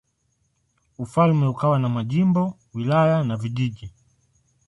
Ufalme 0.99 1.47
ukawa 1.47 1.79
na 1.79 1.89
majimbo, 1.89 2.57
wilaya 2.73 3.23
na 3.23 3.37
vijiji. 3.37 3.91